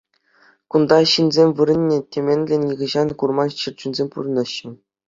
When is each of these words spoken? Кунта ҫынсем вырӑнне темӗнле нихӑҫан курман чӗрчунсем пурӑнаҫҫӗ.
Кунта 0.75 0.97
ҫынсем 1.11 1.49
вырӑнне 1.61 1.99
темӗнле 2.17 2.55
нихӑҫан 2.65 3.09
курман 3.23 3.49
чӗрчунсем 3.63 4.07
пурӑнаҫҫӗ. 4.19 4.69